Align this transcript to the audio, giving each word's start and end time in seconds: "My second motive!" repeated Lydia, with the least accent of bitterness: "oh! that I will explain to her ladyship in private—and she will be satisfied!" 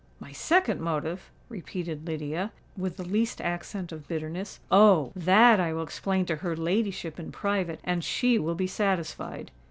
"My 0.19 0.31
second 0.31 0.81
motive!" 0.81 1.29
repeated 1.47 2.07
Lydia, 2.07 2.51
with 2.75 2.97
the 2.97 3.03
least 3.07 3.39
accent 3.39 3.91
of 3.91 4.07
bitterness: 4.07 4.59
"oh! 4.71 5.11
that 5.15 5.59
I 5.59 5.73
will 5.73 5.83
explain 5.83 6.25
to 6.25 6.37
her 6.37 6.55
ladyship 6.57 7.19
in 7.19 7.31
private—and 7.31 8.03
she 8.03 8.39
will 8.39 8.55
be 8.55 8.65
satisfied!" 8.65 9.51